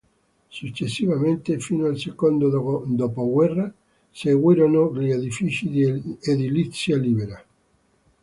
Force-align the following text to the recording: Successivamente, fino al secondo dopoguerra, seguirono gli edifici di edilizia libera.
Successivamente, 0.49 1.59
fino 1.59 1.85
al 1.85 1.95
secondo 1.99 2.49
dopoguerra, 2.87 3.71
seguirono 4.09 4.99
gli 4.99 5.11
edifici 5.11 5.69
di 5.69 6.17
edilizia 6.21 6.97
libera. 6.97 7.39